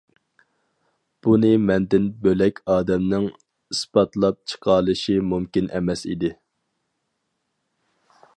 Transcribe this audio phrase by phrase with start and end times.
[1.25, 6.37] بۇنى مەندىن بۆلەك ئادەمنىڭ ئىسپاتلاپ چىقالىشى مۇمكىن ئەمەس ئىدى.